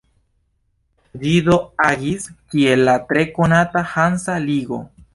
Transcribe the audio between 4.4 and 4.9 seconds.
ligo.